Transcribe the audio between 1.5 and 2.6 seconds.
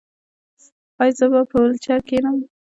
ویلچیر کینم؟